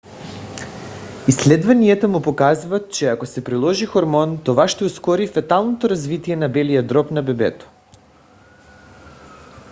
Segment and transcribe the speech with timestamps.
[1.27, 6.87] изследванията му показват че ако се приложи хормон това ще ускори феталното развитие на белия
[6.87, 7.69] дроб на бебето